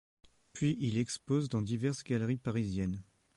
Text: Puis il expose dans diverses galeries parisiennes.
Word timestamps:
Puis 0.53 0.77
il 0.79 0.97
expose 0.97 1.47
dans 1.47 1.61
diverses 1.61 2.03
galeries 2.03 2.39
parisiennes. 2.39 3.03